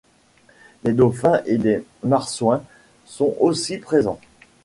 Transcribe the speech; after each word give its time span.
Des 0.83 0.93
dauphins 0.93 1.43
et 1.45 1.59
des 1.59 1.85
marsouins 2.01 2.63
sont 3.05 3.35
aussi 3.39 3.77
présents. 3.77 4.19